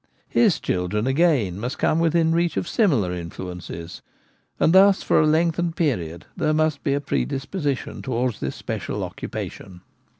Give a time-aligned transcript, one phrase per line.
[0.29, 3.33] His children, again, must come within reach of similar k His Old Age.
[3.33, 4.01] 37 influences,
[4.59, 9.81] and thus for a lengthened period there must be a predisposition towards this special occupation.